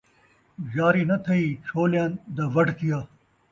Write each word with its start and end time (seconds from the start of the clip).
یاری 0.75 1.03
ناں 1.09 1.21
تھئی، 1.25 1.43
چھولیاں 1.65 2.07
دا 2.35 2.45
وڈھ 2.53 2.73
تھیا 2.77 2.99